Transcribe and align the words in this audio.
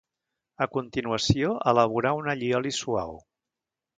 A 0.65 0.67
continuació 0.77 1.51
elaborar 1.73 2.15
un 2.21 2.33
allioli 2.35 2.75
suau. 2.81 3.13